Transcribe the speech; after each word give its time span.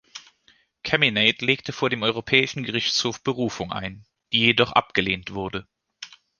Cheminade 0.81 1.45
legte 1.45 1.73
vor 1.73 1.91
dem 1.91 2.01
Europäischen 2.01 2.63
Gerichtshof 2.63 3.21
Berufung 3.21 3.71
ein, 3.71 4.03
die 4.33 4.39
jedoch 4.39 4.71
abgelehnt 4.71 5.35
wurde. 5.35 5.67